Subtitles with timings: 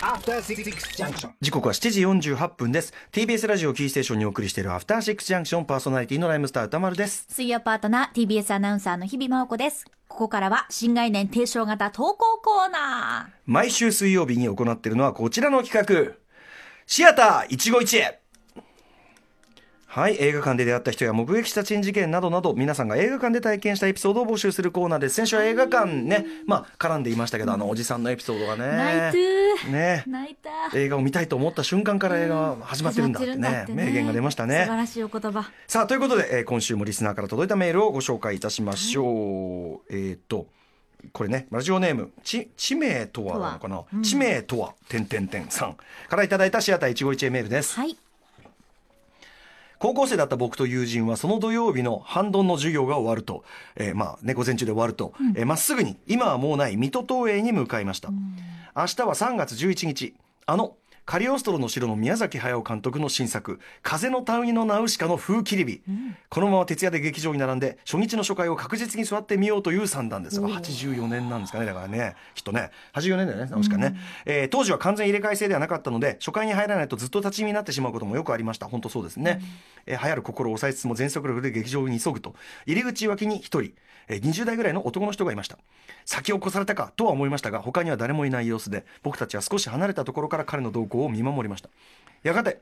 [0.00, 0.62] After Six
[0.96, 1.30] Junction.
[1.40, 2.92] 時刻は7時48分です。
[3.10, 7.26] TBS ラジオキーステーションにお送りしているアフターシックスジャンクションパーソナリティのライムスター歌丸です。
[7.28, 9.84] 水曜パートナー TBS アナウンサーの日々真央子です。
[10.06, 16.14] ここからは新概念提唱型投稿コーナ毎週水曜日に行っているのはこちらの企画。
[16.86, 18.20] シアター一期一会
[19.96, 25.14] はい映画館で出会った人や目撃した珍事件などなど皆さんが映画館で体験したエピソードを募集するコーナーです。
[25.14, 28.64] 先週は映画館ねまあ絡んでいましたけどあのおじさんのエピソードがね。
[28.64, 29.10] ー。
[30.10, 30.74] 泣いてー。
[30.74, 30.74] ね。
[30.74, 35.50] 映画を見たいと思った瞬間から映画は始まってるんだってね名言が出ました素晴ねらしいお言葉。
[35.66, 40.46] さあということで、えー今週もリスナーから届いたメールをご紹介いたしましょう、えっ、と
[41.14, 45.76] これねラジオネームち地名とはなのかな、地名とは点点点さん
[46.10, 47.76] からいただいたシアター一期一会メールです。
[47.76, 47.96] はい。
[49.78, 53.44] 高校生だった僕と友人はその土曜日の半ドンの授業が終わると、
[53.76, 58.10] えーまあね、午前中で終わると、えーまっすぐに今はもうない水戸東映に向かいました。
[58.76, 60.14] 明日は3月11日、
[60.46, 65.80] あの、カリオストロの城の宮崎駿監督の新作、風の谷のナウシカの風切り日。
[66.28, 73.94] このまま徹夜で劇場に並んで、初日の初回を確実に座ってみようという算段ですが、84年なんですかね、だからね、きっとね、84年だよね、ナウシカね。
[74.24, 78.66] えー当時は完全入れ替え制ではなかったので、初回に入らないとずっと立ち見になってしまうこともよくありました。
[78.66, 79.40] 本当そうですね。
[79.86, 82.34] えー流行る心を抑えつつも全速力で劇場に急ぐと、
[82.66, 83.74] 入り口脇に一人、
[84.08, 85.56] えー20代ぐらいの男の人がいました。
[86.04, 91.70] 先を越されたかとは思いましたが、他には誰もいない様子で、僕たちは少し離れたところから彼の動向を見守りました。
[92.22, 92.60] やがて、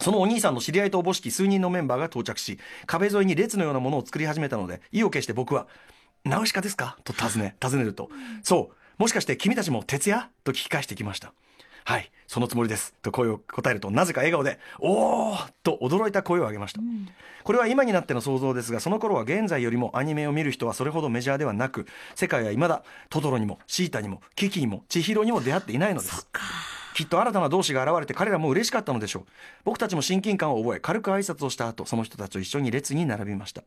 [0.00, 5.66] そのお兄さんの知り合いとおぼしき数人のメンバーが到着し、壁沿いに列のようなものを作り始めたので、意を決して僕は、
[6.24, 6.96] ナウシカですか？
[7.04, 8.10] と尋ね、尋ねると、
[8.42, 10.28] そう、もしかして君たちも徹夜？
[10.44, 11.32] と聞き返してきました。
[11.84, 12.94] はい、そのつもりです。
[13.02, 16.80] と声を答えると、なぜか笑顔で、おーと驚いた声を上げました。
[17.44, 26.28] これは今になっての想像ですが、その頃は現在よりもアニメを見る人はそれほどメジャーではなく、世界は未だトトロにもシータにもキキにも千尋にも出会っていないのです。
[26.94, 29.24] きっと新たな同志が現れて彼らも嬉しかったのでしょう。
[29.64, 33.62] 僕たちも親近感を覚え、軽く挨拶をした後、その人たちと一緒に列に並びました。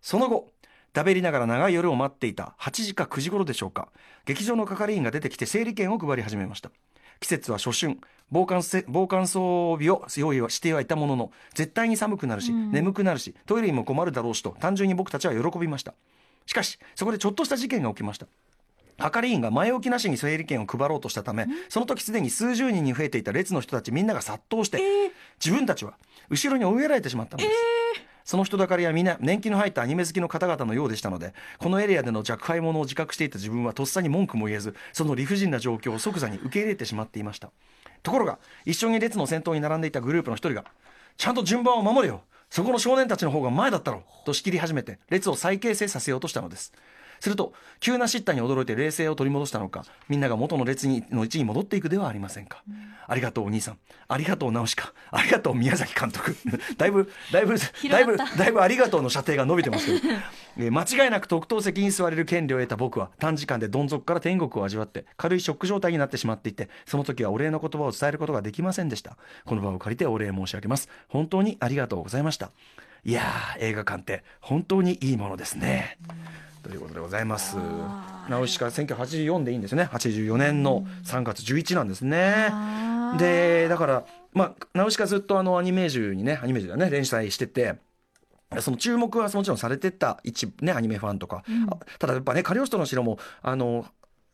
[0.00, 0.48] その後、
[0.94, 3.88] 食べりながら長い夜を待っていた8時か9時頃でしょうか。
[4.24, 6.70] 劇場の係員が出てきて整理券を配り始めました。
[7.20, 7.98] 季節は初春。
[8.32, 15.94] 防寒せ防寒装備を用意はしてはいたものの、絶対に寒くなるし、眠くなるし、トイレにも困るだろうしと、単純に僕たちは喜びました。
[16.46, 18.26] しかし、そこでちょっとした事件が起きました。
[18.98, 24.78] 係員が前置きなしに整理券を配ろうとしたため、その時すでに数十人に増えていた列の人たちみんなが殺到して、
[25.44, 25.94] 自分たちは
[26.28, 27.79] 後ろに追いやられてしまったのです。
[28.24, 37.50] その人だかりはみんな年季の入ったアニメ好きの方々のようでしたので、このエリアでの若輩者を自覚していた自分はとっさに文句も言えず、その理不尽な状況を即座に受け入れてしまっていました。
[38.02, 40.64] ところが、一緒に列の先頭に並んでいたグループの一人が、
[41.16, 46.72] ちゃんと順番を守れよそこの少年たちの方が前だったろと仕切り始めて、列を再形成させようとしたのです。
[47.20, 52.62] すると、急な叱咤に驚いて冷静を取り戻したのか、みんなが元の列にの位置に戻っていくではありませんか。
[53.06, 53.78] ありがとうお兄さん。
[54.08, 54.92] ありがとうナウシカ。
[55.10, 56.34] ありがとう宮崎監督。
[56.78, 69.16] だいぶ、だいぶ、だいぶ、だいぶありがとうの射程が伸びてますけど、えー間違いなく特等席に座れる権利を得た僕は、短時間でどん底から天国を味わって、軽いショック状態になってしまっていて、その時はお礼の言葉を伝えることができませんでした。
[69.44, 70.88] この場を借りてお礼申し上げます。
[71.08, 72.50] 本当にありがとうございました。
[73.04, 75.96] いやー、映画館って本当にいいものですね。
[76.02, 76.49] うことで
[77.10, 77.56] ございます。
[78.28, 79.88] ナウシカ1984でいいんですね。
[79.92, 82.52] 84年の3月11なんですね。
[83.18, 87.74] で、だから、まあ、ナウシカずっとあのアニメージュにね、アニメージュだね、連載してて、
[88.60, 91.42] その注目はもちろんされてた一部ね、アニメファンとか。
[91.68, 93.86] あただやっぱね、カリオストロの城も、あの、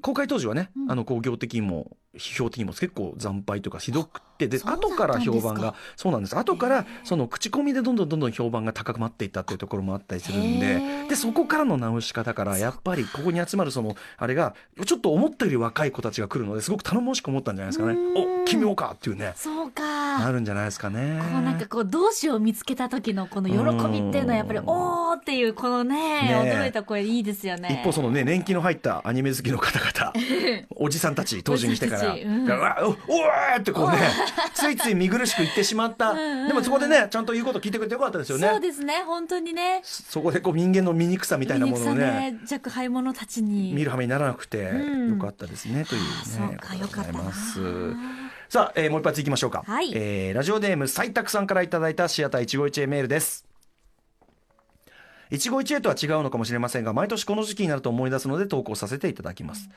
[0.00, 6.36] 公開当時はね、あの工業的にも批評的にも結構惨敗とかひどくてで後から評判がそうなんです。
[6.36, 11.08] 後からその口コミでどんどんどんどん評判が高まっていったっていうところもあったりするんへでー。
[11.08, 17.94] でそこからの直し方からやっぱりここに集まるそのあれがちょっと思ったより若い子たちが来るのですごく頼もしく思ったんじゃないですかね。
[17.94, 18.42] うん。
[18.42, 19.32] お決めようかっていうね。
[19.36, 19.99] そうか。
[20.24, 21.18] なるんじゃないですかね。
[21.20, 23.56] こうなんかこう同志を見つけた時のこの喜
[23.88, 24.64] びっていうのはやっぱりうん。
[24.68, 27.80] おーっていうこのねね驚いた声いいですよね。
[27.80, 30.12] 一方そのね年季の入ったアニメ好きの方々
[30.76, 32.46] おじさんたち当時にしてから「おじさんたちうん。
[32.46, 33.98] うわおおーってこうね
[34.54, 36.14] ついつい見苦しく言ってしまった。
[36.14, 38.48] でもそこでねちゃんと言うこと聞いてくれてよかったですよね。
[38.48, 39.80] そうですね本当にね。
[39.84, 42.00] そこでこう人間の醜さみたいなものをね
[42.32, 43.72] ね若輩者たちに。
[43.72, 45.10] 見る羽目にならなくてうん。
[45.10, 47.60] よかったですねというねそうかよかったます
[48.50, 49.92] さあ、えーもう一発いきましょうか、はい。
[49.94, 53.46] えーラジオネーム斉沢さんからいただいたシアター一期一会メールです。
[55.30, 59.68] 一期一会とは違うのかもしれませんが毎年この時期になると思い出すので投稿させていただきます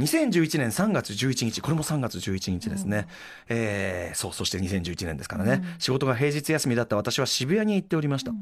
[0.00, 3.06] 2011年3月11日、これも3月11日ですね。
[3.48, 8.32] えーそう、そして2011年ですからね、仕事が平日休みだった私は渋谷に行っておりました。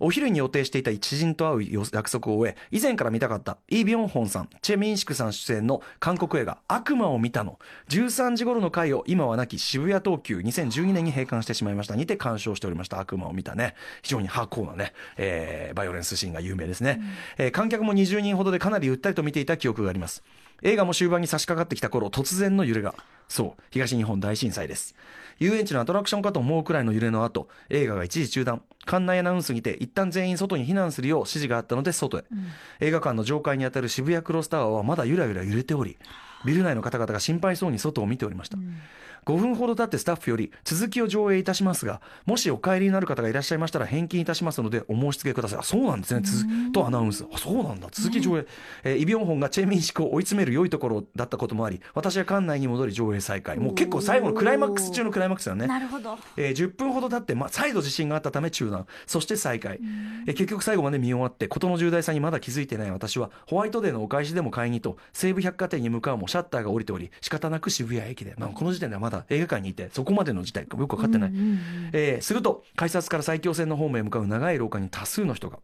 [0.00, 7.58] お昼に予定していた一人と会う約束を終え、以前から見たかったイ・ビョンホンさん、チェ・ミンシクさん出演の韓国映画悪魔を見たの。
[7.90, 11.96] 13時頃の回を今はなき渋谷東急2012年に閉館してしまいました。
[11.96, 13.74] にて鑑賞しておりました悪魔を見たね。
[14.02, 17.02] 非常にハーコーなね、えーバイオレンスシーンが有名ですね。
[17.36, 20.22] えー観客も20人ほどでかなりゆったりと見ていた記憶があります。
[20.62, 22.94] 映画も終盤に差し掛かってきた頃、突然の揺れが。
[23.28, 24.94] そう、東日本大震災です。
[25.38, 28.62] 遊園地のアトラクションかと思うくらいの揺れの後、映画が一時中断。
[28.86, 32.24] 館内アナウンスにて、一旦全員外に避難するよう指示があったので外へ。
[32.80, 35.96] 映画館の上階にあたる渋谷クロスタワーはまだゆらゆら揺れており、
[36.44, 38.58] ビル内の方々が心配そうに外を見ておりました。
[39.26, 45.58] 5分ほど経ってスタッフより続きを上映いたしますが、もしお帰りになる方がいらっしゃいましたら返金いたしますのでお申し付けください。
[45.60, 46.20] あ、そうなんですね。
[46.24, 47.24] 続とアナウンス。
[47.32, 47.88] あ、そうなんだ。
[47.90, 48.46] 続き上映。
[48.84, 53.58] えーイ・ビョンホンがチェ・ミンシクを追い詰める良いところだったこともあり、私は館内に戻り上映再開。
[53.58, 55.66] もう結構最後のクライマックス中のクライマックスだね。
[55.66, 56.16] なるほど。
[56.36, 59.78] えー10分ほど経って、ま、再度地震があったため中断そして再開、
[60.26, 71.32] えー結局最後まで見終わって事の重大さにまだ気づいていない私はホワイトデーのお返しでも買いにと西武百貨店に向かうもシャッターが降りており仕方なく渋谷駅で、まあ、この時点ではまだ映画館にいてそこまでの事態かよく分かってない、
[71.92, 75.58] えーすると改札から埼京線のホームへ向かう長い廊下に多数の人が。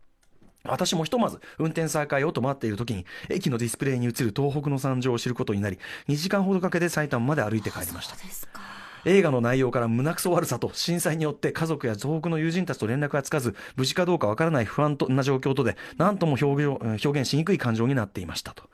[0.65, 8.17] 私もひとまず運転再開をと待っている時に駅のディスプレイに映る東北の惨状を知ることになり2時間ほどかけて埼玉まで歩いて帰りました。
[9.05, 18.65] 映画の内容から胸くそ悪さと震災によって家族や東北の友人たちと連絡がつかず無事かどうかわからない不安な状況とで何とも表現表現しにくい感情になっていましたと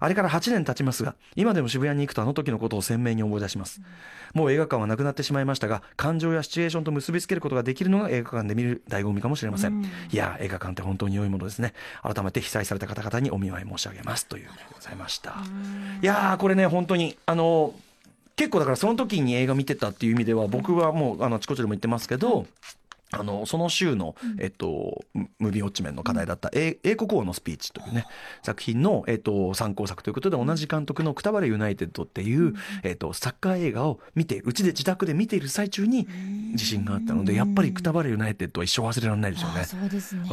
[0.00, 3.80] あれから8年経ちますが今でも渋谷に行くとあの時のことを鮮明に思い出します。
[4.32, 11.74] もう映画館はなくなってしまいましたが感情やシチュエーションと結びつけることができるのが映画館で見る醍醐味かもしれません、いや映画館って本当に良いものですね。
[12.02, 15.34] 改めて被災された方々にお見舞い申し上げますというのでございました。
[16.00, 17.74] いやーこれね本当にあの
[18.40, 22.46] 結構だからその時に映画見てたっていう意味では僕はもうあのあちこちでも言ってますけど、
[23.12, 28.06] あのその週の、えっと、ムムービーウォッチメンの課題だった「英英国王のスピーチ」というね
[28.42, 32.54] 作品の、えっと、参考作ということで同じ監督の「くたばれユナイテッド」っていう、
[32.84, 36.06] えっと、サッカー映画を見てうちで自宅で見ている最中に
[36.54, 39.60] 地震があったのでやっぱり「くたばれユナイテッド」は一生忘れられないですよね。
[39.62, 39.64] あ。
[39.64, 40.28] そうですね。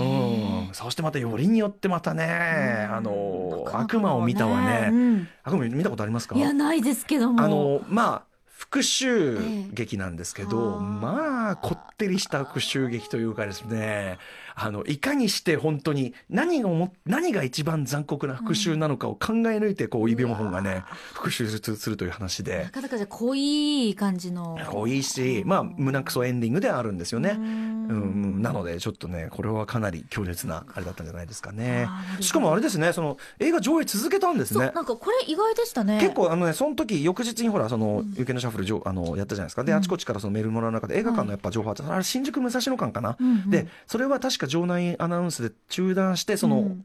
[0.68, 5.28] うん、そしてまたよりによってまたね、あの悪魔を見たはね、うん。
[5.44, 6.36] 悪魔見たことありますか？
[6.36, 7.42] いや、ないですけども。
[7.42, 8.37] あのまあ
[8.70, 14.18] 復讐劇なんですけど、ええまあこってりした復讐劇というかですね
[14.60, 20.84] あのいかにして本当に何が思っ何が一番残酷な復讐なのかを考え抜いてこうイ・ビョンホンがね
[21.14, 22.64] 復讐するという話で。
[22.64, 24.58] なかなかじゃあ濃い感じの。
[24.72, 27.38] 濃いしまあ胸くそエンディングではあるんですよね。
[27.38, 31.88] ううんん、なのでちょっとねこれはかなり強烈なあれだったんじゃないですかね。
[32.20, 36.00] しかもあれですねその映画上映続けたんですそう、ねなんかこれ意外でしたね。
[36.02, 39.64] 結構あのねその時翌日にほらその「有権のシャッフルじょ」あのやったじゃないですか。
[39.64, 43.18] であちこちからそのメールもらう中で映画館のやっぱ情報あってあれ新宿武蔵野館かな、
[43.48, 46.84] でそれは確か場内アナウンスで中断してその、うん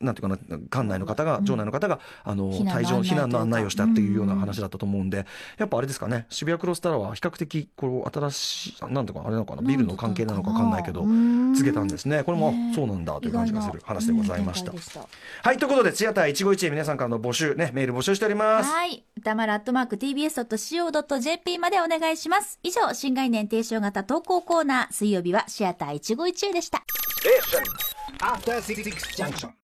[0.00, 4.40] なんていうかな館内の方が、場内の方があの退場避難の案内をしたっていうようなうん。
[4.46, 5.26] 話だったと思うんで、
[5.58, 11.54] やっぱあれですかね渋谷クロスタワーは比較的こう新しいなんとかあれなのかなビルの関係なのか分かんないけどうん。
[11.54, 12.22] 告げたんですね。
[12.22, 14.72] これも、そうなんだという感じがする話でございました。
[15.42, 18.70] はいということでツヤター一期一会皆さんからの募集ねメール募集しております。
[18.70, 19.02] はい。
[19.26, 22.60] 歌丸アットマーク tbs.co.jp までお願いします。
[22.62, 26.84] 以上、新概念提唱型投稿コーナー、水曜日はシアター一期一会でした。
[27.24, 27.40] え